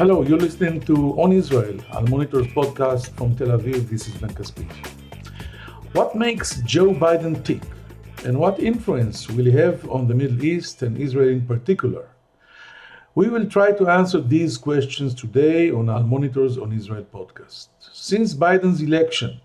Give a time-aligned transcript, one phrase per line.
[0.00, 3.86] Hello, you're listening to On Israel, Al Monitor's podcast from Tel Aviv.
[3.90, 4.72] This is Ben Caspit.
[5.92, 7.60] What makes Joe Biden tick,
[8.24, 12.08] and what influence will he have on the Middle East and Israel in particular?
[13.14, 17.66] We will try to answer these questions today on Al Monitor's On Israel podcast.
[17.92, 19.38] Since Biden's election,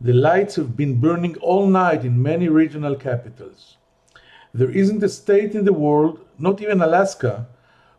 [0.00, 3.76] the lights have been burning all night in many regional capitals.
[4.52, 7.46] There isn't a state in the world, not even Alaska,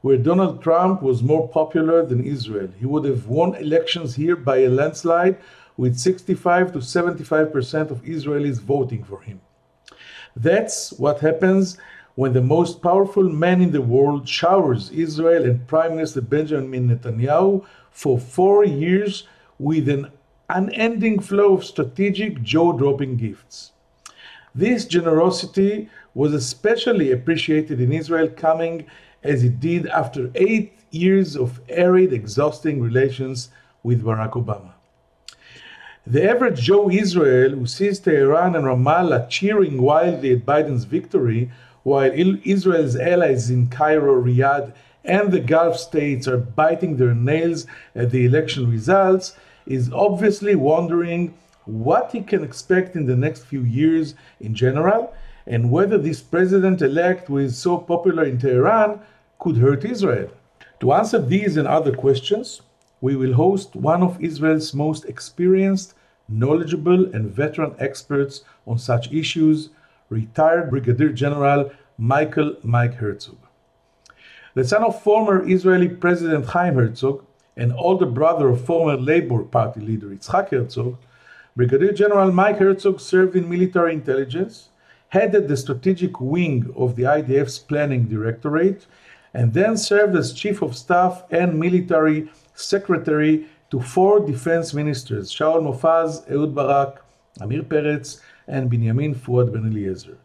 [0.02, 2.70] where Donald Trump was more popular than Israel.
[2.80, 5.38] He would have won elections here by a landslide
[5.76, 9.42] with 65 to 75% of Israelis voting for him.
[10.36, 11.78] That's what happens
[12.16, 17.64] when the most powerful man in the world showers Israel and Prime Minister Benjamin Netanyahu
[17.92, 19.28] for four years
[19.60, 20.12] with an
[20.50, 23.72] unending flow of strategic jaw dropping gifts.
[24.56, 28.88] This generosity was especially appreciated in Israel, coming
[29.28, 33.50] as it did after eight years of arid, exhausting relations
[33.84, 34.72] with Barack Obama.
[36.06, 41.52] The average Joe Israel who sees Tehran and Ramallah cheering wildly at Biden's victory,
[41.84, 48.12] while Israel's allies in Cairo, Riyadh, and the Gulf states are biting their nails at
[48.12, 51.34] the election results, is obviously wondering
[51.66, 55.14] what he can expect in the next few years in general,
[55.46, 59.00] and whether this president elect who is so popular in Tehran
[59.48, 60.30] could hurt Israel.
[60.82, 62.62] To answer these and other questions,
[63.00, 65.94] we will host one of Israel's most experienced,
[66.28, 69.70] knowledgeable, and veteran experts on such issues,
[70.10, 73.38] retired Brigadier General Michael Mike Herzog.
[74.54, 77.24] The son of former Israeli President Chaim Herzog
[77.56, 80.98] and older brother of former Labour Party leader Yitzhak Herzog,
[81.56, 84.70] Brigadier General Mike Herzog served in military intelligence,
[85.08, 88.86] headed the strategic wing of the IDF's planning directorate,
[89.38, 95.62] and then served as chief of staff and military secretary to four defense ministers Shaul
[95.62, 97.06] Mofaz, Ehud Barak,
[97.40, 100.18] Amir Peretz, and Binyamin Fuad Ben Eliezer.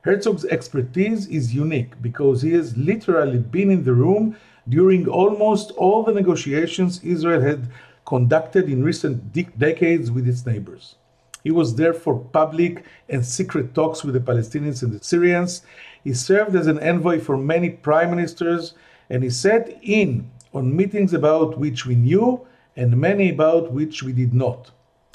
[0.00, 4.36] Herzog's expertise is unique because he has literally been in the room
[4.68, 7.68] during almost all the negotiations Israel had
[8.06, 10.96] conducted in recent de- decades with its neighbors.
[11.48, 15.62] He was there for public and secret talks with the Palestinians and the Syrians.
[16.04, 18.74] He served as an envoy for many prime ministers,
[19.08, 24.12] and he sat in on meetings about which we knew and many about which we
[24.12, 24.72] did not.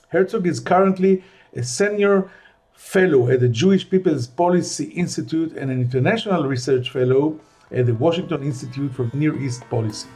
[0.07, 1.23] Herzog is currently
[1.55, 2.31] a senior
[2.73, 7.39] fellow at the Jewish People's Policy Institute and an international research fellow
[7.69, 10.09] at the Washington Institute for Near East Policy.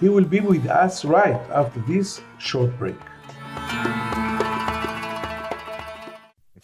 [0.00, 3.00] He will be with us right after this short break.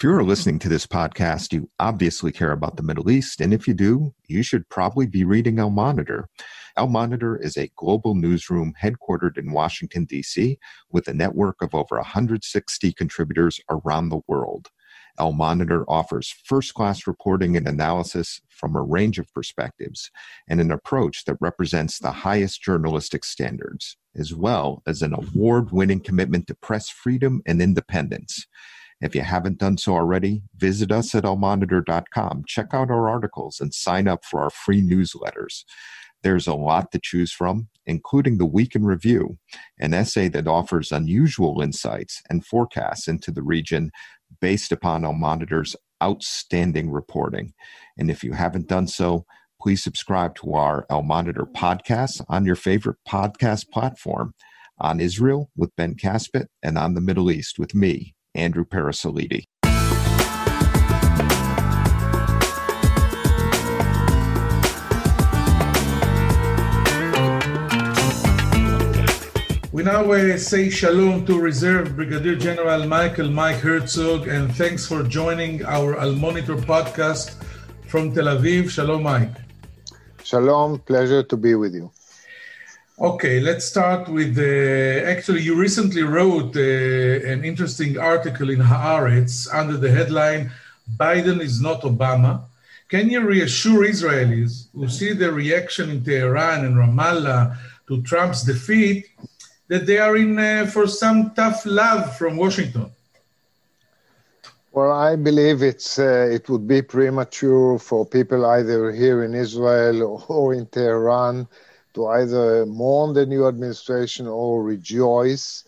[0.02, 3.40] If you're listening to this podcast, you obviously care about the Middle East.
[3.40, 6.28] And if you do, you should probably be reading Al Monitor.
[6.76, 10.58] Al Monitor is a global newsroom headquartered in Washington, D.C.,
[10.90, 14.70] with a network of over 160 contributors around the world.
[15.20, 20.10] Al Monitor offers first class reporting and analysis from a range of perspectives
[20.48, 26.00] and an approach that represents the highest journalistic standards, as well as an award winning
[26.00, 28.48] commitment to press freedom and independence.
[29.02, 33.74] If you haven't done so already, visit us at almonitor.com, check out our articles, and
[33.74, 35.64] sign up for our free newsletters.
[36.22, 39.38] There's a lot to choose from, including the Week in Review,
[39.80, 43.90] an essay that offers unusual insights and forecasts into the region
[44.40, 47.54] based upon Al Monitor's outstanding reporting.
[47.98, 49.26] And if you haven't done so,
[49.60, 54.34] please subscribe to our Al Monitor podcast on your favorite podcast platform
[54.78, 59.44] on Israel with Ben Caspit and on the Middle East with me, Andrew Parasiliti.
[69.72, 75.02] We now uh, say shalom to Reserve Brigadier General Michael Mike Herzog, and thanks for
[75.02, 77.34] joining our Al Monitor podcast
[77.88, 78.70] from Tel Aviv.
[78.70, 79.32] Shalom, Mike.
[80.23, 81.90] Shalom, pleasure to be with you.
[83.00, 89.49] Okay, let's start with uh, actually, you recently wrote uh, an interesting article in Haaretz
[89.53, 90.53] under the headline
[90.99, 92.43] Biden is not Obama.
[92.91, 97.56] Can you reassure Israelis who see the reaction in Tehran and Ramallah
[97.89, 99.06] to Trump's defeat
[99.69, 102.93] that they are in uh, for some tough love from Washington?
[104.73, 110.25] Well, I believe it's uh, it would be premature for people either here in Israel
[110.29, 111.49] or in Tehran
[111.94, 115.65] to either mourn the new administration or rejoice.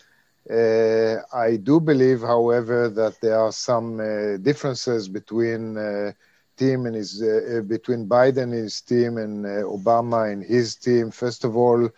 [0.51, 6.13] Uh, I do believe, however, that there are some uh, differences between uh,
[6.57, 11.11] team and his uh, between Biden and his team and uh, Obama and his team.
[11.11, 11.89] First of all,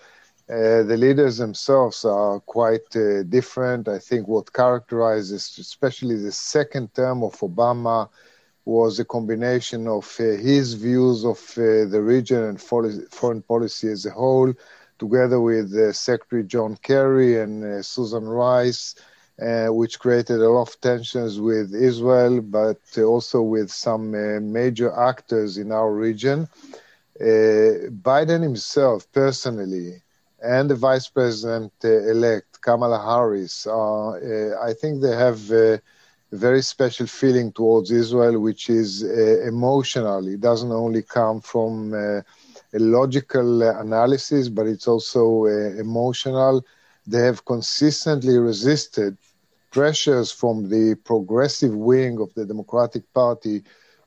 [0.48, 3.88] Uh, the leaders themselves are quite uh, different.
[3.88, 8.08] I think what characterizes, especially the second term of Obama,
[8.66, 14.04] was a combination of uh, his views of uh, the region and foreign policy as
[14.04, 14.52] a whole,
[14.98, 18.96] together with uh, Secretary John Kerry and uh, Susan Rice,
[19.68, 24.10] which created a lot of tensions with Israel, but also with some
[24.52, 26.48] major actors in our region.
[27.20, 30.02] Biden himself, personally,
[30.42, 34.12] and the Vice President elect Kamala Harris, uh,
[34.60, 35.80] I think they have a
[36.32, 40.26] very special feeling towards Israel, which is uh, emotional.
[40.26, 42.20] It doesn't only come from uh,
[42.74, 46.64] a logical analysis, but it's also emotional.
[47.06, 49.16] They have consistently resisted
[49.70, 53.62] pressures from the progressive wing of the Democratic Party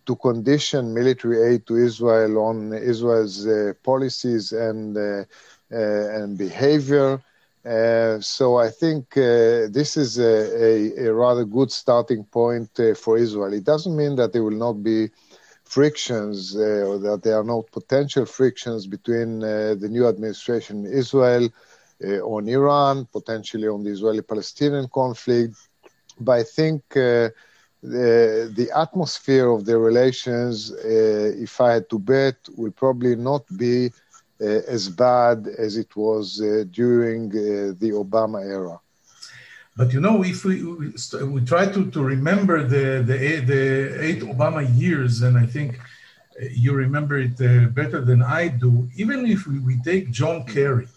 [0.05, 5.23] to condition military aid to Israel on Israel's uh, policies and uh,
[5.71, 7.21] uh, and behavior.
[7.65, 13.17] Uh, so I think uh, this is a, a, a, rather good starting point for
[13.17, 13.53] Israel.
[13.53, 15.09] It doesn't mean that there will not be
[15.65, 21.49] frictions or that there are no potential frictions between the new administration in Israel
[22.23, 25.55] on Iran, potentially on the Israeli-Palestinian conflict.
[26.19, 27.33] But I think the,
[27.83, 33.87] the atmosphere of the relations, uh, if I had to bet, will probably not be
[33.87, 33.91] uh,
[34.39, 38.79] as bad as it was uh, during uh, the Obama era.
[39.75, 43.17] But you know, if we we try to, to remember the, the
[43.51, 45.79] the eight Obama years, and I think
[46.51, 47.37] you remember it
[47.73, 48.89] better than I do.
[48.95, 50.87] Even if we, we take John Kerry,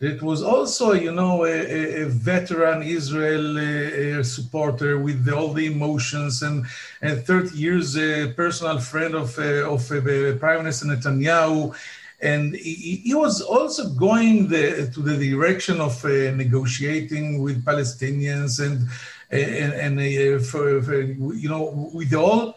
[0.00, 6.42] it was also, you know, a, a veteran Israel uh, supporter with all the emotions
[6.42, 6.66] and,
[7.00, 11.74] and 30 years a personal friend of, uh, of uh, Prime Minister Netanyahu
[12.20, 18.64] and he, he was also going the, to the direction of uh, negotiating with Palestinians
[18.64, 18.88] and
[19.30, 22.56] and, and uh, for, for, you know with all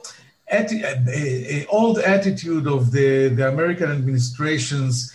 [0.51, 5.11] atti- uh, old attitude of the, the American administrations.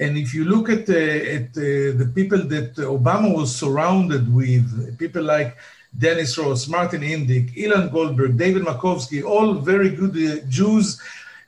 [0.00, 5.56] And if you look at, at the people that Obama was surrounded with, people like
[5.96, 11.00] Dennis Ross, Martin Indyk, Ilan Goldberg, David Makovsky, all very good uh, Jews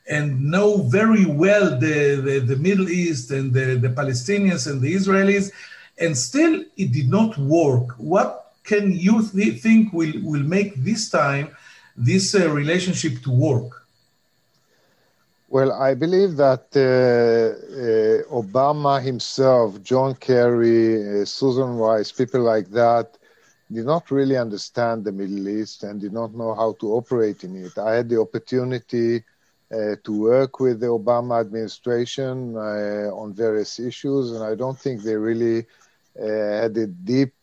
[0.09, 4.93] and know very well the, the, the Middle East and the, the Palestinians and the
[4.93, 5.51] Israelis,
[5.99, 7.91] and still it did not work.
[7.97, 11.55] What can you th- think will, will make this time
[11.95, 13.83] this uh, relationship to work?
[15.49, 22.69] Well, I believe that uh, uh, Obama himself, John Kerry, uh, Susan Rice, people like
[22.71, 23.17] that,
[23.71, 27.55] did not really understand the Middle East and did not know how to operate in
[27.65, 27.77] it.
[27.77, 29.23] I had the opportunity
[29.71, 35.15] to work with the Obama administration uh, on various issues, and I don't think they
[35.15, 35.65] really
[36.19, 37.33] uh, had a deep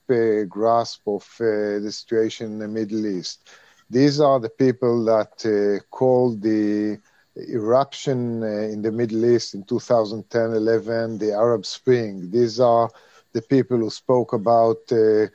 [0.48, 3.48] grasp of the situation in the Middle East.
[3.90, 6.98] These are the people that called the
[7.36, 12.30] eruption in the Middle East in 2010 11, the Arab Spring.
[12.30, 12.90] These are
[13.32, 15.26] the people who spoke about uh,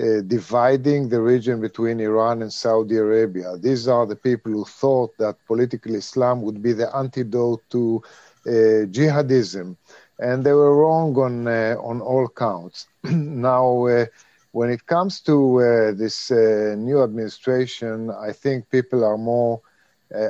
[0.00, 3.56] uh, dividing the region between Iran and Saudi Arabia.
[3.58, 8.02] These are the people who thought that political Islam would be the antidote to
[8.46, 9.76] uh, jihadism,
[10.18, 12.86] and they were wrong on uh, on all counts.
[13.04, 14.06] now, uh,
[14.52, 19.60] when it comes to uh, this new administration, I think people are more.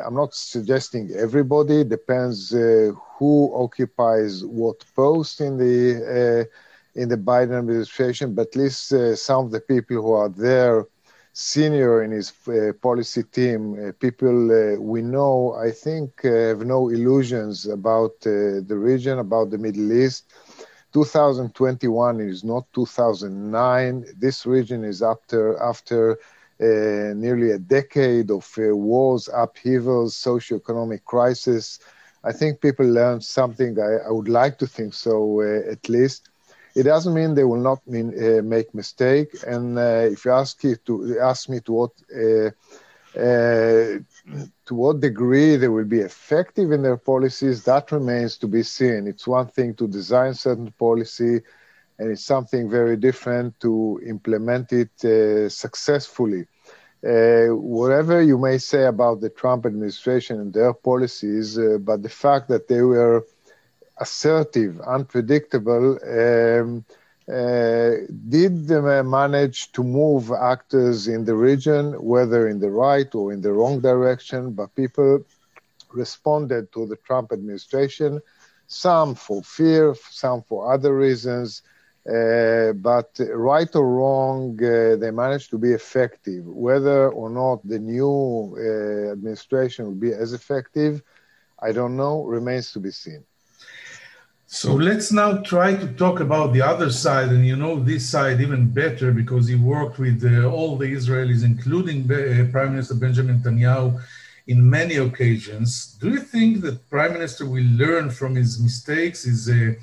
[0.05, 1.85] I'm not suggesting everybody.
[1.85, 6.47] Depends who occupies what post in the
[6.95, 10.87] in the Biden administration, but at least uh, some of the people who are there,
[11.33, 16.65] senior in his uh, policy team, uh, people uh, we know, I think, uh, have
[16.65, 20.33] no illusions about uh, the region, about the Middle East.
[20.93, 24.05] 2021 is not 2009.
[24.19, 26.19] This region is after after
[26.61, 31.79] nearly a decade of wars, upheavals, socio-economic crisis.
[32.25, 33.79] I think people learned something.
[33.81, 36.30] I, I would like to think so, at least
[36.75, 39.31] it doesn't mean they will not mean, uh, make mistake.
[39.47, 42.50] And uh, if you ask you to ask me to what uh,
[43.19, 43.99] uh,
[44.67, 49.07] to what degree they will be effective in their policies, that remains to be seen.
[49.07, 51.41] It's one thing to design certain policy,
[51.99, 56.47] and it's something very different to implement it uh, successfully.
[57.05, 57.47] Uh,
[57.79, 62.69] whatever you may say about the Trump administration and their policies, but the fact that
[62.69, 63.25] they were
[64.00, 66.85] assertive, unpredictable, um,
[67.33, 67.90] uh,
[68.28, 73.52] did manage to move actors in the region, whether in the right or in the
[73.52, 75.21] wrong direction, but people
[75.92, 78.21] responded to the Trump administration,
[78.66, 81.62] some for fear, some for other reasons.
[82.09, 86.45] Uh, but right or wrong, uh, they managed to be effective.
[86.47, 91.02] Whether or not the new uh, administration will be as effective,
[91.61, 93.25] I don't know, remains to be seen.
[94.52, 98.40] So let's now try to talk about the other side, and you know this side
[98.40, 103.38] even better because he worked with uh, all the Israelis, including uh, Prime Minister Benjamin
[103.38, 104.02] Netanyahu,
[104.49, 105.97] in many occasions.
[106.00, 109.75] Do you think that Prime Minister will learn from his mistakes, his uh,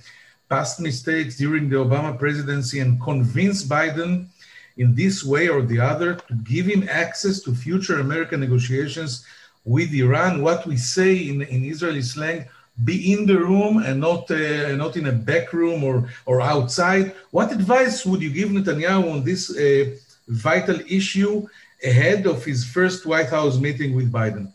[0.50, 4.28] past mistakes during the Obama presidency, and convince Biden
[4.76, 9.26] in this way or the other to give him access to future American negotiations
[9.64, 10.42] with Iran?
[10.42, 12.50] What we say in, in Israeli slang
[12.84, 17.14] be in the room and not uh, not in a back room or or outside.
[17.32, 19.96] What advice would you give Netanyahu on this uh,
[20.28, 21.48] vital issue
[21.84, 24.52] ahead of his first White House meeting with Biden?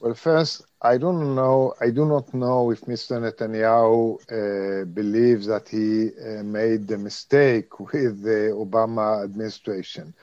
[0.00, 1.74] Well, first, I don't know.
[1.80, 3.18] I do not know if Mr.
[3.18, 10.14] Netanyahu uh, believes that he uh, made the mistake with the Obama administration.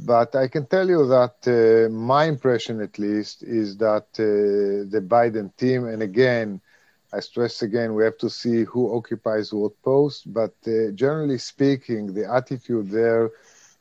[0.00, 5.00] But I can tell you that uh, my impression, at least, is that uh, the
[5.00, 6.60] Biden team, and again,
[7.12, 10.32] I stress again, we have to see who occupies what post.
[10.32, 13.30] But uh, generally speaking, the attitude there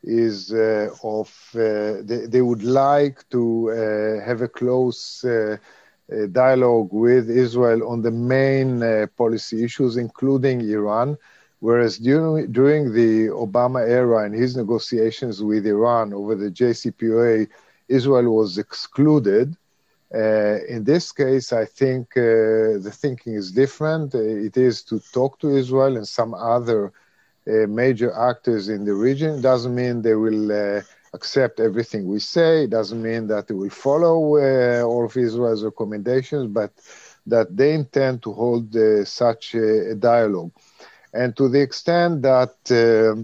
[0.04, 5.26] is uh, of uh, they, they, would like to uh, have a close
[6.32, 11.18] dialogue with Israel on the main policy issues, including Iran.
[11.68, 17.48] Whereas during, during the Obama era and his negotiations with Iran over the JCPOA,
[17.88, 19.56] Israel was excluded.
[20.14, 24.14] Uh, in this case, I think uh, the thinking is different.
[24.14, 26.92] Uh, it is to talk to Israel and some other
[27.48, 29.30] uh, major actors in the region.
[29.40, 30.82] It doesn't mean they will uh,
[31.14, 32.66] accept everything we say.
[32.66, 36.74] It doesn't mean that they will follow uh, all of Israel's recommendations, but
[37.26, 40.52] that they intend to hold such a dialogue.
[41.14, 43.22] And to the extent that uh,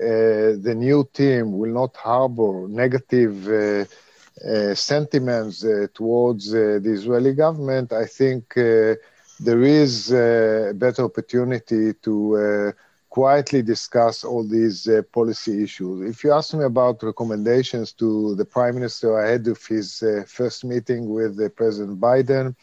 [0.00, 5.64] uh, the new team will not harbor negative uh, sentiments
[5.94, 12.74] towards the Israeli government, I think there is a better opportunity to
[13.10, 16.08] quietly discuss all these uh, policy issues.
[16.08, 20.64] If you ask me about recommendations to the prime minister ahead of his uh, first
[20.64, 22.54] meeting with uh, President Biden,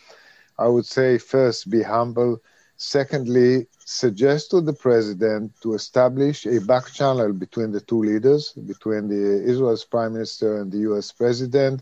[0.58, 2.39] I would say first, be humble.
[2.77, 9.08] Secondly, suggest to the president to establish a back channel between the two leaders, between
[9.08, 11.82] the Israel's prime minister and the US president.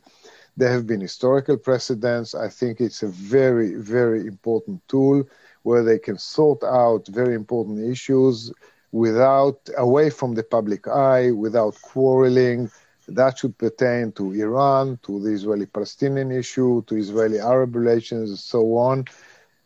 [0.56, 2.36] There have been historical precedents.
[2.36, 5.24] I think it's a very, very important tool
[5.64, 8.54] where they can sort out very important issues
[8.92, 12.70] without away from the public eye, without quarreling.
[13.08, 18.40] That should pertain to Iran, to the Israeli Palestinian issue, to Israeli Arab relations, and
[18.40, 19.06] so on.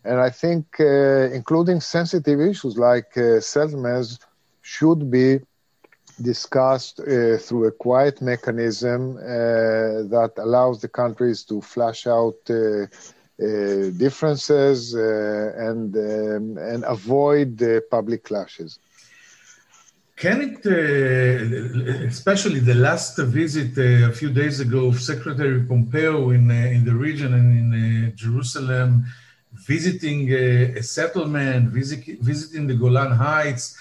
[0.08, 4.20] And I think uh, including sensitive issues like uh, settlements
[4.62, 5.40] should be
[6.22, 9.22] discussed uh, through a quiet mechanism uh,
[10.16, 14.80] that allows the countries to flash out uh, uh, differences
[15.70, 17.52] and um, and avoid
[17.92, 18.80] public clashes.
[20.16, 20.66] Can it,
[22.16, 27.30] especially the last visit a few days ago of Secretary Pompeo in in the region
[27.40, 29.06] and in Jerusalem?
[29.54, 33.78] Visiting a, a settlement, visit, visiting the Golan Heights,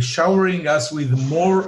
[0.00, 1.62] showering us with more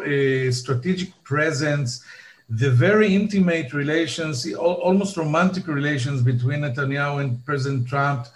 [0.52, 2.04] strategic presents,
[2.48, 8.26] the very intimate relations, almost romantic relations between Netanyahu and President Trump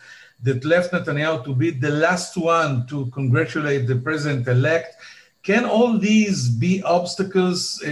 [0.42, 4.96] that left Netanyahu to be the last one to congratulate the president elect.
[5.42, 7.90] Can all these be obstacles uh, uh,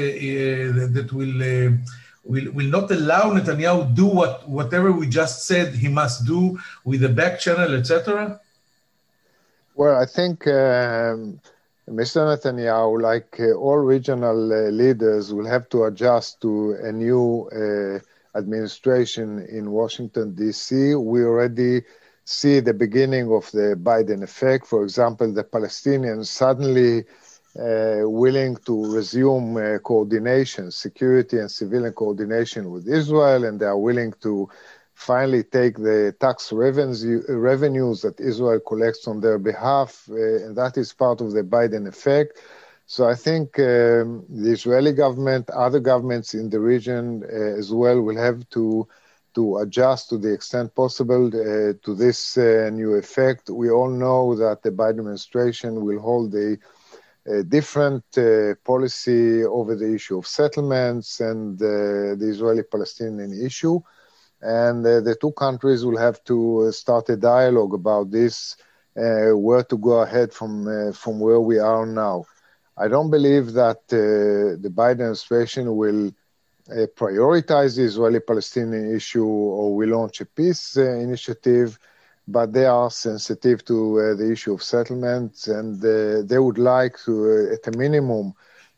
[0.95, 1.77] that will uh,
[2.25, 7.01] will, will not allow Netanyahu do what whatever we just said he must do with
[7.01, 8.41] the back channel, etc.
[9.75, 11.41] Well, I think um,
[11.89, 12.21] Mr.
[12.29, 18.39] Netanyahu, like uh, all regional uh, leaders, will have to adjust to a new uh,
[18.39, 20.95] administration in Washington D.C.
[20.95, 21.83] We already
[22.25, 24.67] see the beginning of the Biden effect.
[24.67, 27.05] For example, the Palestinians suddenly
[27.55, 34.13] willing to resume uh, coordination, security and civilian coordination with Israel, and they are willing
[34.23, 34.49] to
[34.95, 40.15] finally take the tax revenues, revenues that Israel collects on their behalf, uh,
[40.45, 42.39] and that is part of the Biden effect.
[42.87, 48.01] So I think um, the Israeli government, other governments in the region uh, as well,
[48.01, 48.87] will have to
[49.33, 53.49] to adjust to the extent possible uh, to this uh, new effect.
[53.49, 56.59] We all know that the Biden administration will hold a
[57.27, 61.67] different uh, policy over the issue of settlements and uh,
[62.21, 63.81] the Israeli Palestinian issue.
[64.43, 66.37] and uh, the two countries will have to
[66.69, 68.57] uh, start a dialogue about this,
[68.97, 72.25] uh, where to go ahead from uh, from where we are now.
[72.77, 79.75] I don't believe that uh, the Biden administration will uh, prioritize the Israeli-Palestinian issue or
[79.77, 81.79] will launch a peace initiative,
[82.33, 85.81] but they are sensitive to the issue of settlements, and
[86.31, 87.13] they would like to,
[87.55, 88.35] at a minimum,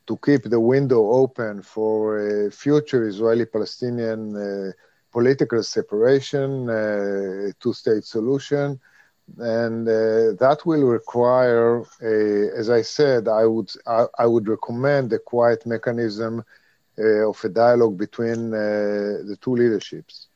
[0.07, 4.75] to keep the window open for a future Israeli-Palestinian
[5.13, 8.81] political separation, uh, two-state solution,
[9.39, 15.13] and uh, that will require a, as I said, I would I, I would recommend
[15.13, 16.45] a quiet mechanism
[16.99, 18.59] uh, of a dialogue between uh,
[19.29, 20.29] the two leaderships.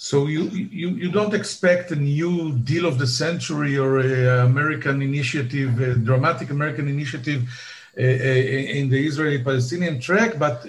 [0.00, 5.02] So you, you you don't expect a new deal of the century or a American
[5.02, 7.42] initiative, a dramatic American initiative
[7.98, 10.68] uh, uh, in the Israeli-Palestinian track, but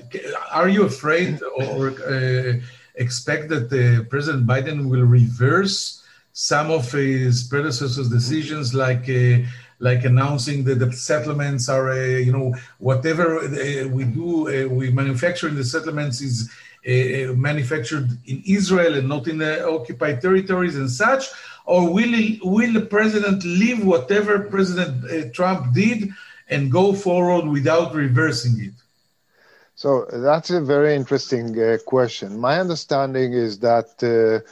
[0.51, 2.59] are you afraid or eh,
[2.95, 3.69] expect that
[4.09, 9.07] President Biden will reverse some of his predecessors' decisions, like
[9.77, 11.93] like announcing that the settlements are,
[12.27, 13.27] you know, whatever
[13.93, 16.49] we do, we manufacture in the settlements is
[16.87, 21.25] uh, manufactured in Israel and not in the occupied territories and such,
[21.65, 26.09] or will he, will the president leave whatever President Trump did
[26.49, 28.73] and go forward without reversing it?
[29.75, 32.37] So that's a very interesting uh, question.
[32.37, 34.45] My understanding is that uh,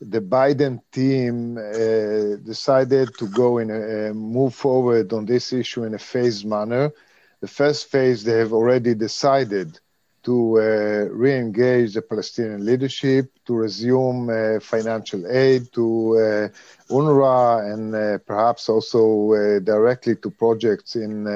[0.00, 5.94] the Biden team uh, decided to go in a, move forward on this issue in
[5.94, 6.92] a phased manner.
[7.40, 9.78] The first phase, they have already decided
[10.24, 18.26] to uh, re-engage the Palestinian leadership, to resume uh, financial aid to uh, UNRWA, and
[18.26, 21.26] perhaps also directly to projects in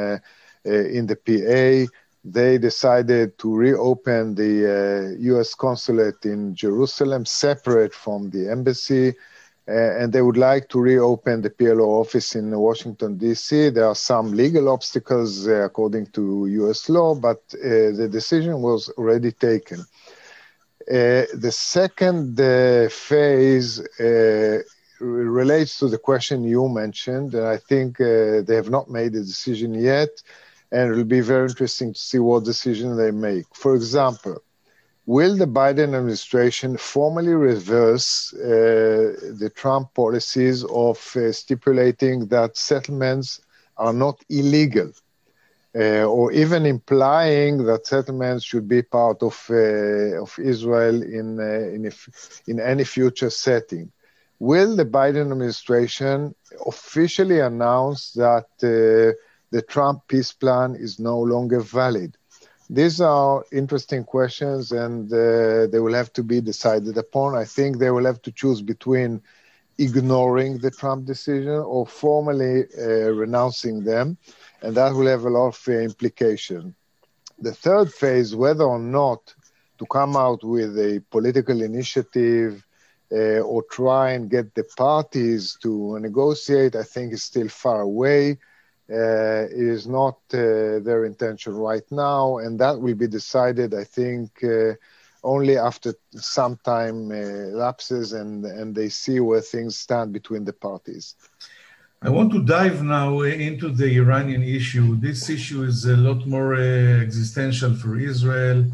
[0.65, 1.91] in the PA
[2.25, 5.55] they decided to reopen the uh, U.S.
[5.55, 9.13] consulate in Jerusalem, separate from the embassy, uh,
[9.69, 13.71] and they would like to reopen the PLO office in Washington D.C.
[13.71, 16.89] There are some legal obstacles uh, according to U.S.
[16.89, 19.81] law, but uh, the decision was already taken.
[19.81, 23.83] Uh, the second uh, phase
[25.01, 29.75] relates to the question you mentioned, and I think they have not made a decision
[29.75, 30.11] yet
[30.71, 33.47] and it'll be very interesting to see what decision they make.
[33.55, 34.43] For example,
[35.09, 43.41] will the Biden administration formally reverse uh, the Trump policies of uh, stipulating that settlements
[43.79, 44.93] are not illegal?
[45.75, 51.75] Uh, or even implying that settlements should be part of, uh, of Israel in, uh,
[51.77, 51.91] in,
[52.47, 53.91] in any future setting.
[54.39, 56.35] Will the Biden administration
[56.67, 59.17] officially announce that uh,
[59.53, 62.18] the Trump peace plan is no longer valid?
[62.71, 67.35] These are interesting questions and uh, they will have to be decided upon.
[67.35, 69.23] I think they will have to choose between
[69.79, 74.19] ignoring the Trump decision or formally uh, renouncing them,
[74.61, 76.75] and that will have a lot of uh, implication.
[77.39, 79.35] The third phase, whether or not
[79.79, 82.67] to come out with a political initiative
[83.13, 88.39] uh, or try and get the parties to negotiate, I think is still far away.
[88.91, 94.43] Uh, is not uh, their intention right now, and that will be decided, I think,
[94.43, 94.73] uh,
[95.23, 97.11] only after some time
[97.53, 101.17] lapses and, and they see where things stand between the parties.
[102.01, 104.97] I want to dive now into the Iranian issue.
[104.97, 108.65] This issue is a lot more uh, existential for Israel,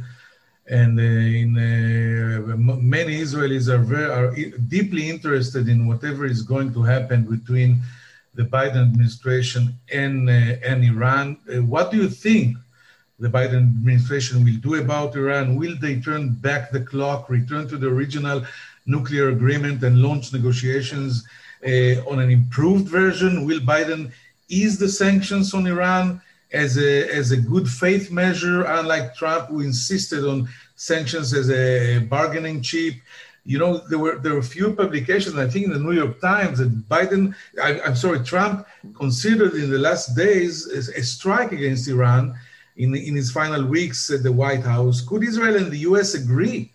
[0.69, 1.03] and uh,
[1.43, 2.57] in, uh,
[2.97, 4.31] many Israelis are very are
[4.69, 7.81] deeply interested in whatever is going to happen between
[8.35, 10.33] the Biden administration and, uh,
[10.69, 11.39] and Iran.
[11.49, 12.57] Uh, what do you think
[13.19, 15.57] the Biden administration will do about Iran?
[15.57, 18.45] Will they turn back the clock, return to the original
[18.87, 21.25] nuclear agreement, and launch negotiations
[21.65, 23.45] uh, on an improved version?
[23.47, 24.13] Will Biden
[24.49, 26.21] ease the sanctions on Iran
[26.53, 32.01] as a, as a good faith measure, unlike Trump, who insisted on sanctions as a
[32.01, 32.95] bargaining chip?
[33.45, 36.21] You know, there were there were a few publications, I think in the New York
[36.21, 41.53] Times, that Biden, I, am sorry, Trump considered in the last days a, a strike
[41.53, 42.35] against Iran
[42.77, 45.03] in, in his final weeks at the White House.
[45.03, 46.15] Could Israel and the U.S.
[46.15, 46.73] agree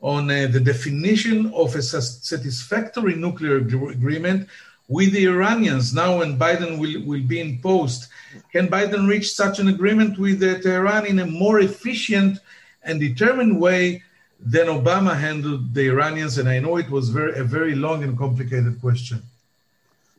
[0.00, 4.48] on uh, the definition of a satisfactory nuclear agreement
[4.88, 8.08] with the Iranians now when Biden will, will be in post?
[8.52, 12.38] Can Biden reach such an agreement with uh, Tehran in a more efficient
[12.84, 14.02] and determined way
[14.44, 18.18] then Obama handled the Iranians, and I know it was very, a very long and
[18.18, 19.22] complicated question.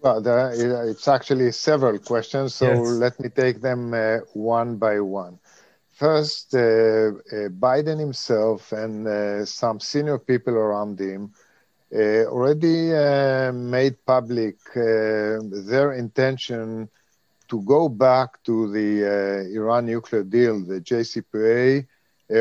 [0.02, 0.52] Well, there,
[0.90, 2.88] it's actually several questions, so yes.
[3.06, 5.40] let me take them uh, one by one.
[5.92, 7.12] First, uh, uh,
[7.50, 11.32] Biden himself and uh, some senior people around him
[11.94, 15.38] uh, already uh, made public uh,
[15.70, 16.90] their intention
[17.48, 21.86] to go back to the Iran nuclear deal, the JCPOA,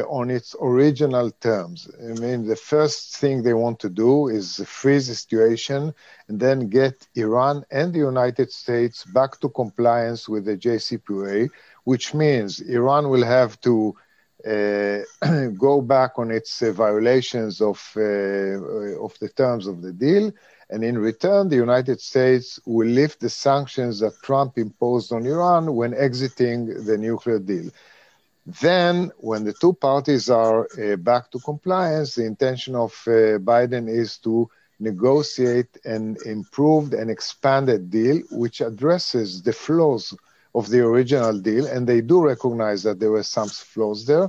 [0.00, 1.88] on its original terms.
[2.00, 5.92] I mean, the first thing they want to do is freeze the situation
[6.28, 11.48] and then get Iran and the United States back to compliance with the JCPOA,
[11.84, 13.94] which means Iran will have to
[14.46, 15.00] uh,
[15.58, 18.00] go back on its uh, violations of, uh,
[19.04, 20.32] of the terms of the deal.
[20.70, 25.74] And in return, the United States will lift the sanctions that Trump imposed on Iran
[25.74, 27.70] when exiting the nuclear deal.
[28.46, 33.88] Then, when the two parties are uh, back to compliance, the intention of uh, Biden
[33.88, 34.50] is to
[34.80, 40.12] negotiate an improved and expanded deal which addresses the flaws
[40.54, 44.28] of the original deal, and they do recognize that there were some flaws there,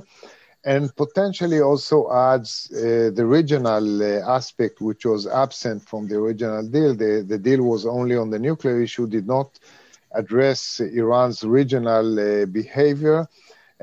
[0.64, 6.62] and potentially also adds uh, the regional uh, aspect which was absent from the original
[6.66, 6.94] deal.
[6.94, 9.58] The, the deal was only on the nuclear issue, did not
[10.12, 13.28] address Iran's regional uh, behavior,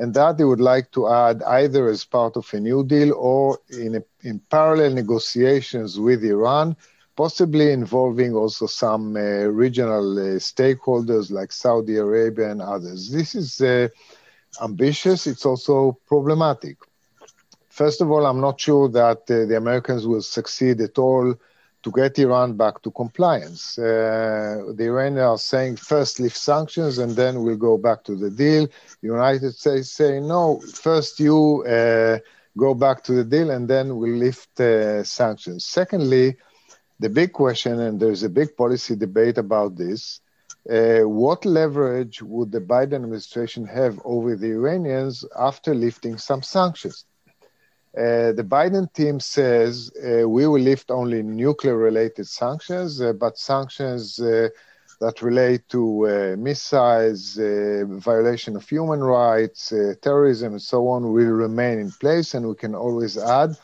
[0.01, 3.59] and that they would like to add either as part of a new deal or
[3.85, 6.75] in, a, in parallel negotiations with Iran
[7.15, 9.19] possibly involving also some uh,
[9.65, 13.11] regional uh, stakeholders like Saudi Arabia and others.
[13.11, 13.89] This is uh,
[14.61, 16.77] ambitious, it's also problematic.
[17.69, 21.35] First of all, I'm not sure that uh, the Americans will succeed at all
[21.83, 23.77] to get Iran back to compliance.
[23.77, 28.29] Uh, the Iranians are saying first lift sanctions and then we'll go back to the
[28.29, 28.67] deal.
[29.01, 32.19] The United States say no, first you uh,
[32.57, 34.57] go back to the deal and then we'll lift
[35.07, 35.65] sanctions.
[35.65, 36.37] Secondly,
[36.99, 40.21] the big question, and there's a big policy debate about this,
[40.69, 47.05] uh, what leverage would the Biden administration have over the Iranians after lifting some sanctions?
[47.97, 53.37] Uh, the Biden team says uh, we will lift only nuclear related sanctions, uh, but
[53.37, 54.47] sanctions uh,
[55.01, 61.79] that relate to uh, missiles, violation of human rights, terrorism, and so on will remain
[61.79, 63.57] in place, and we can always add.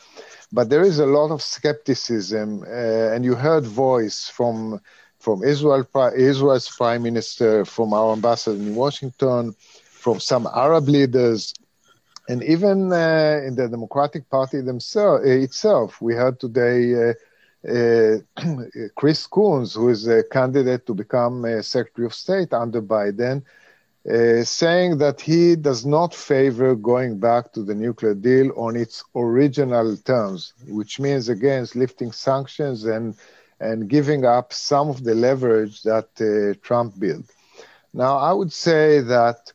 [0.52, 4.82] But there is a lot of skepticism, uh, and you heard voice from
[5.20, 5.86] from Israel,
[6.16, 9.56] Israel's prime minister, from our ambassador in Washington,
[9.90, 11.54] from some Arab leaders,
[12.28, 16.02] and even uh, in the Democratic Party themselves uh, itself.
[16.02, 17.10] We heard today.
[17.10, 17.13] Uh,
[17.68, 18.18] uh,
[18.96, 23.44] Chris Coons, who is a candidate to become Secretary of State under Biden,
[24.46, 29.98] saying that he does not favor going back to the nuclear deal on its original
[29.98, 33.16] terms, which means against lifting sanctions and
[33.60, 37.26] and giving up some of the leverage that uh, Trump built.
[37.92, 39.52] Now, I would say that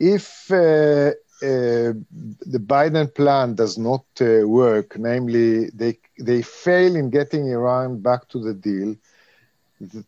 [0.00, 7.48] if uh the Biden plan does not uh, work, namely they they fail in getting
[7.48, 8.94] Iran back to the deal,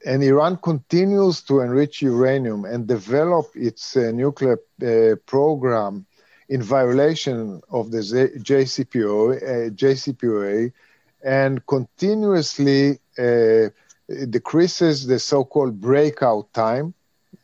[0.05, 6.07] and Iran continues to enrich uranium and develop its uh, nuclear uh, program
[6.49, 10.73] in violation of the JCPOA, uh, JCPOA
[11.25, 13.69] and continuously uh,
[14.31, 16.95] decreases the so-called breakout time,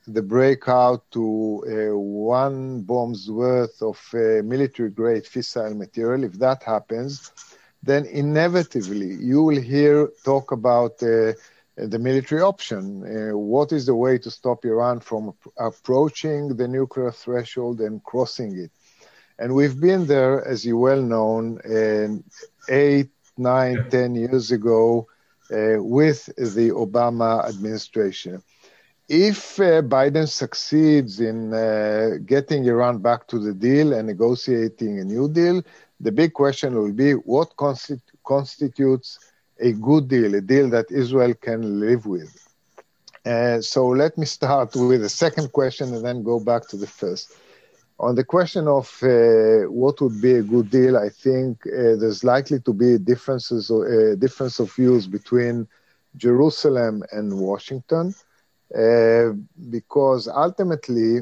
[0.07, 6.25] the breakout to uh, one bomb's worth of uh, military-grade fissile material.
[6.25, 7.33] If that happens,
[7.83, 12.85] then inevitably you will hear talk about the military option.
[13.05, 18.57] Uh, what is the way to stop Iran from approaching the nuclear threshold and crossing
[18.59, 18.71] it?
[19.38, 21.59] And we've been there, as you well know,
[22.69, 25.09] eight, nine, ten years ago
[25.51, 28.43] uh, with the Obama administration.
[29.09, 35.05] If uh, Biden succeeds in uh, getting Iran back to the deal and negotiating a
[35.05, 35.62] new deal,
[36.01, 39.19] the big question will be what consti- constitutes
[39.61, 42.31] a good deal, a deal that Israel can live with.
[43.25, 46.87] Uh, so let me start with the second question and then go back to the
[46.87, 47.33] first.
[47.99, 52.25] On the question of uh, what would be a good deal, I think uh, there's
[52.25, 55.69] likely to be differences, uh, difference of views between
[56.17, 58.14] Jerusalem and Washington,
[58.77, 59.33] uh,
[59.70, 61.20] because ultimately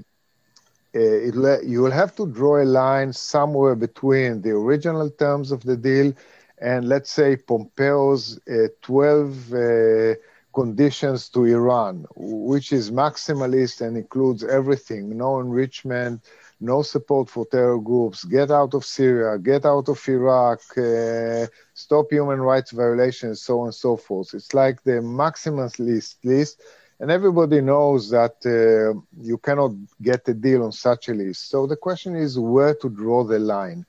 [0.95, 5.77] uh, you will have to draw a line somewhere between the original terms of the
[5.77, 6.13] deal
[6.61, 10.15] and let's say Pompeo's uh, 12 uh,
[10.55, 16.21] conditions to Iran, which is maximalist and includes everything no enrichment,
[16.61, 22.07] no support for terror groups, get out of Syria, get out of Iraq, uh, stop
[22.11, 24.35] human rights violations, so on and so forth.
[24.35, 26.61] It's like the maximalist list,
[27.03, 31.51] And everybody knows that uh, you cannot get a deal on such a list.
[31.51, 33.85] So the question is where to draw the line.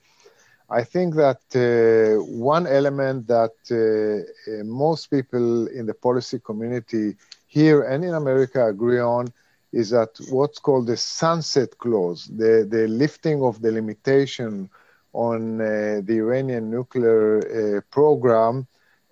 [0.68, 3.82] I think that uh, one element that uh,
[4.52, 9.32] uh most people in the policy community here and in America agree on
[9.72, 14.72] is that what's called the sunset clause, the, the lifting of the limitation
[15.14, 18.66] on uh, the Iranian nuclear uh, program,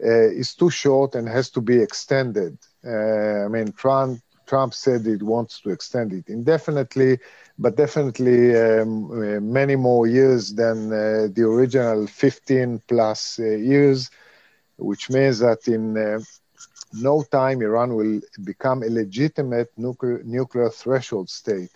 [0.04, 2.58] uh, is too short and has to be extended.
[2.86, 7.20] Uh, I mean, Trump, Trump said it wants to extend it indefinitely,
[7.58, 14.10] but definitely um, uh, many more years than uh, the original 15 plus years,
[14.78, 15.96] which means that in
[16.94, 21.70] no time Iran will become a legitimate nuclear, nuclear threshold state.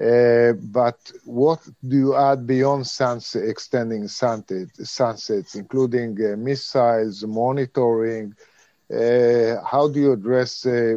[0.00, 8.34] Uh, but what do you add beyond sunset, extending sunset, sunsets, including uh, missiles, monitoring?
[8.90, 10.96] Uh, how do you address uh,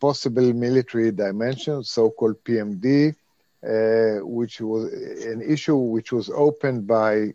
[0.00, 3.14] possible military dimension, so-called PMD,
[3.66, 4.92] uh, which was
[5.24, 7.34] an issue which was opened by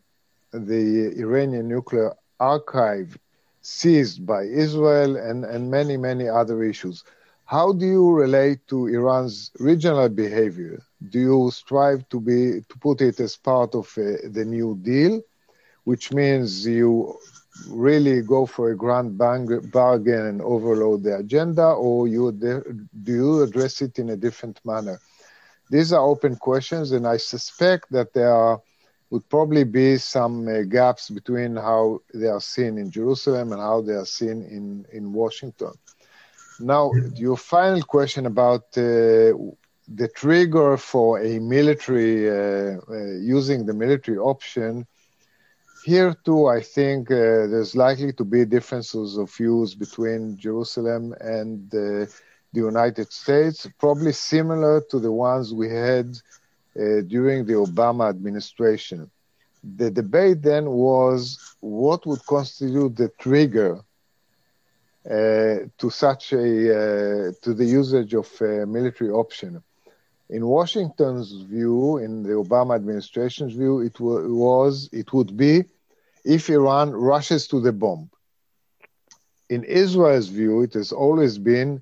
[0.53, 3.17] the Iranian nuclear archive
[3.61, 7.03] seized by Israel and, and many, many other issues.
[7.45, 10.81] How do you relate to Iran's regional behavior?
[11.09, 15.21] Do you strive to be to put it as part of uh, the New Deal,
[15.83, 17.17] which means you
[17.67, 23.81] really go for a grand bargain and overload the agenda, or you do you address
[23.81, 24.99] it in a different manner?
[25.69, 28.61] These are open questions, and I suspect that there are
[29.11, 33.81] would probably be some uh, gaps between how they are seen in Jerusalem and how
[33.81, 35.73] they are seen in, in Washington.
[36.61, 39.35] Now, your final question about uh,
[39.93, 44.87] the trigger for a military, uh, uh using the military option,
[45.83, 51.69] here too, I think uh, there's likely to be differences of views between Jerusalem and
[51.69, 52.09] the
[52.53, 56.07] United States, probably similar to the ones we had
[56.75, 59.09] uh, during the Obama administration.
[59.63, 63.79] The debate then was what would constitute the trigger
[65.09, 69.63] uh, to such a uh, to the usage of a military option.
[70.31, 75.65] In Washington's view, in the Obama administration's view, it was it would be
[76.23, 78.09] if Iran rushes to the bomb.
[79.49, 81.81] In Israel's view, it has always been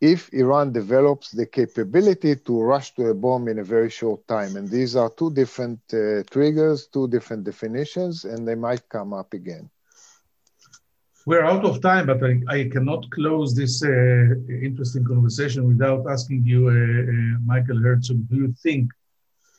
[0.00, 4.56] if Iran develops the capability to rush to a bomb in a very short time.
[4.56, 9.32] And these are two different uh, triggers, two different definitions, and they might come up
[9.32, 9.70] again.
[11.26, 13.88] We're out of time, but I, I cannot close this uh,
[14.68, 18.84] interesting conversation without asking you, uh, uh Michael Herzog, do you think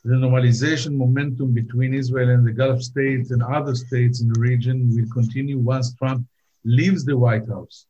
[0.04, 4.76] the normalization momentum between Israel and the Gulf states and other states in the region
[4.94, 6.26] will continue once Trump
[6.64, 7.86] leaves the White House?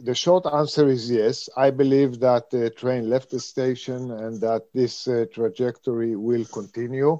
[0.00, 1.48] the short answer is yes.
[1.56, 7.18] I believe that the train left the station and that this uh, trajectory will continue.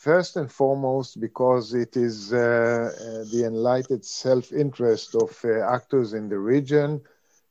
[0.00, 6.14] First and foremost, because it is uh, uh, the enlightened self interest of uh, actors
[6.14, 7.02] in the region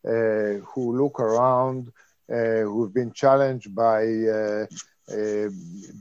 [0.03, 1.91] uh, who look around,
[2.27, 4.01] uh, who've been challenged by.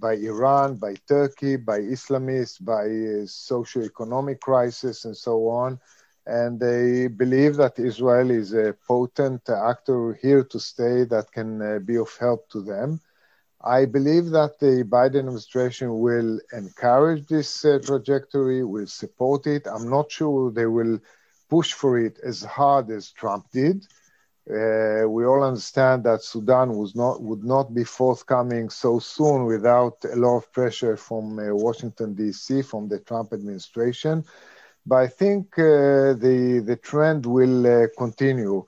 [0.00, 2.84] by Iran, by Turkey, by Islamists, by
[3.26, 5.80] socio-economic crisis, and so on,
[6.26, 11.78] and they believe that Israel is a potent actor here to stay that can uh,
[11.78, 13.00] be of help to them.
[13.64, 19.66] I believe that the Biden administration will encourage this uh, trajectory, will support it.
[19.66, 20.98] I'm not sure they will
[21.48, 23.86] push for it as hard as Trump did.
[24.48, 29.96] Uh, we all understand that Sudan was not would not be forthcoming so soon without
[30.04, 32.62] a lot of pressure from uh, Washington D.C.
[32.62, 34.24] from the Trump administration.
[34.86, 38.64] But I think uh, the the trend will uh, continue,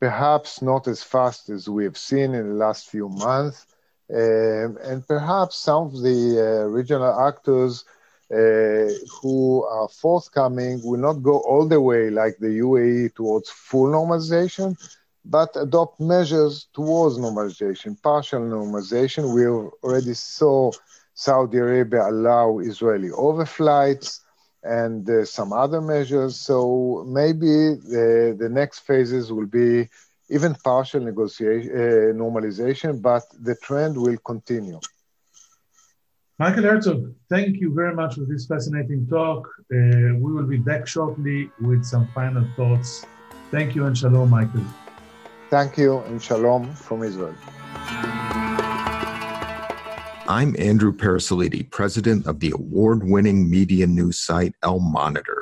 [0.00, 3.66] perhaps not as fast as we have seen in the last few months,
[4.12, 7.84] um, and perhaps some of the uh, regional actors
[8.32, 8.88] uh,
[9.20, 14.76] who are forthcoming will not go all the way like the UAE towards full normalization,
[15.24, 19.34] but adopt measures towards normalization, partial normalization.
[19.34, 20.72] We already saw
[21.14, 24.20] Saudi Arabia allow Israeli overflights
[24.62, 26.36] and uh, some other measures.
[26.36, 29.88] So maybe the, the next phases will be
[30.30, 34.80] even partial negotiation, uh, normalization, but the trend will continue.
[36.38, 39.46] Michael Herzog, thank you very much for this fascinating talk.
[39.72, 43.04] Uh, we will be back shortly with some final thoughts.
[43.52, 44.64] Thank you and shalom, Michael.
[45.50, 47.36] Thank you and shalom from Israel.
[50.26, 55.33] I'm Andrew Parasiliti, president of the award winning media news site Al Monitor,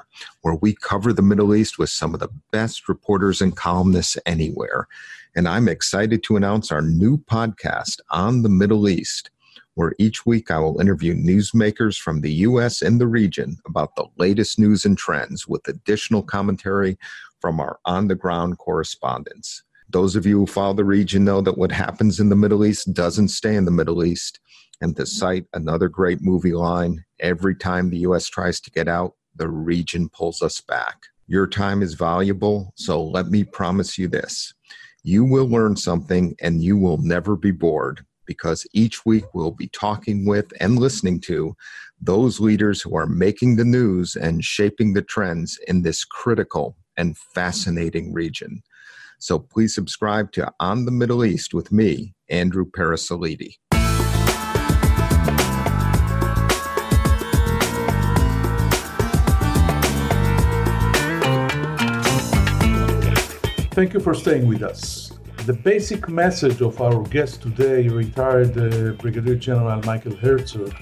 [0.42, 4.88] where we cover the Middle East with some of the best reporters and columnists anywhere.
[5.34, 9.30] and I'm excited to announce our new podcast on the Middle East,
[9.74, 12.82] where each week I will interview newsmakers from the U.S.
[12.82, 16.98] and the region about the latest news and trends with additional commentary
[17.40, 19.62] from our on the ground correspondents.
[19.88, 22.92] Those of you who follow the region know that what happens in the Middle East
[22.94, 24.38] doesn't stay in the Middle East.
[24.80, 28.26] And to cite another great movie line, every time the U.S.
[28.26, 31.06] tries to get out, the region pulls us back.
[31.26, 34.52] Your time is valuable, so let me promise you this
[35.04, 39.68] you will learn something and you will never be bored because each week we'll be
[39.68, 41.54] talking with and listening to
[42.00, 47.16] those leaders who are making the news and shaping the trends in this critical and
[47.18, 48.62] fascinating region.
[49.18, 53.56] So please subscribe to On the Middle East with me, Andrew Parasiliti.
[63.74, 65.12] Thank you for staying with us.
[65.46, 70.74] The basic message of our guest today, retired uh, Brigadier General Michael Herzog,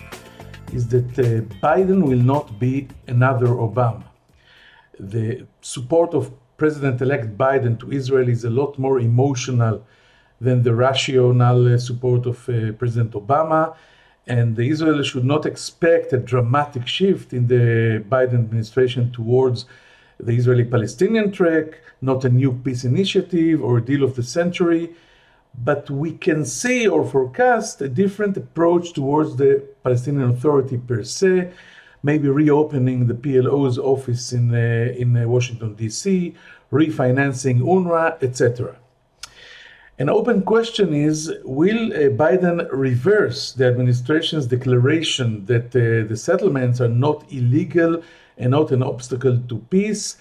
[0.72, 4.02] is that uh, Biden will not be another Obama.
[4.98, 9.86] The support of President elect Biden to Israel is a lot more emotional
[10.40, 13.76] than the rational uh, support of uh, President Obama.
[14.26, 19.66] And Israel should not expect a dramatic shift in the Biden administration towards
[20.24, 24.90] the Israeli Palestinian track, not a new peace initiative or deal of the century,
[25.64, 31.52] but we can see or forecast a different approach towards the Palestinian Authority per se,
[32.02, 36.34] maybe reopening the PLO's office in, uh, in uh, Washington, D.C.,
[36.72, 38.76] refinancing UNRWA, etc.
[39.98, 46.80] An open question is Will uh, Biden reverse the administration's declaration that uh, the settlements
[46.80, 48.02] are not illegal
[48.40, 50.16] and not an obstacle to peace.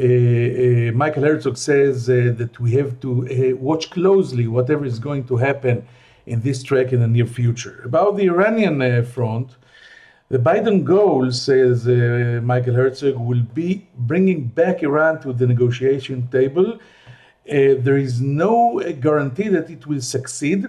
[0.00, 4.98] Uh, uh, Michael Herzog says uh, that we have to uh, watch closely whatever is
[4.98, 5.86] going to happen
[6.26, 7.82] in this track in the near future.
[7.84, 9.56] About the Iranian uh, front,
[10.28, 16.28] the Biden goal, says uh, Michael Herzog, will be bringing back Iran to the negotiation
[16.28, 16.78] table.
[17.86, 20.60] there is no guarantee that it will succeed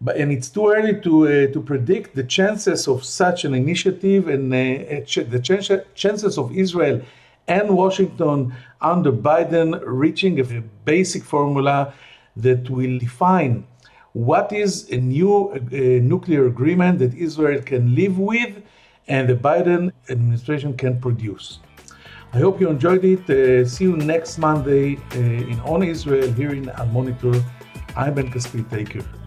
[0.00, 4.28] but and it's too early to uh, to predict the chances of such an initiative
[4.28, 7.02] and uh, ch- the ch- chances of Israel
[7.48, 10.44] and Washington under Biden reaching a
[10.84, 11.92] basic formula
[12.36, 13.66] that will define
[14.12, 15.58] what is a new uh,
[16.12, 18.62] nuclear agreement that Israel can live with
[19.08, 21.58] and the Biden administration can produce.
[22.32, 23.28] I hope you enjoyed it.
[23.28, 25.18] Uh, see you next Monday uh,
[25.52, 27.34] in On Israel here in Al Monitor.
[27.96, 28.70] I'm Ben Caspit.
[28.70, 29.19] Take care.